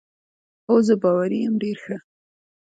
هو، 0.65 0.75
زه 0.87 0.93
باوري 1.01 1.39
یم، 1.45 1.53
ډېر 1.63 1.77
ښه. 1.83 1.97